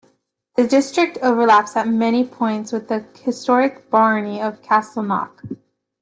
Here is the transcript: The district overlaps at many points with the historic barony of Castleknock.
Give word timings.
The 0.55 0.65
district 0.67 1.19
overlaps 1.21 1.75
at 1.75 1.87
many 1.87 2.23
points 2.25 2.71
with 2.71 2.87
the 2.87 3.05
historic 3.23 3.91
barony 3.91 4.41
of 4.41 4.59
Castleknock. 4.63 5.43